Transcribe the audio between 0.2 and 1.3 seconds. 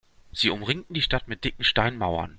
Sie umringten die Stadt